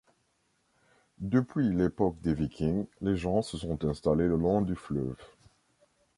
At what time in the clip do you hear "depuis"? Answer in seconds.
1.19-1.71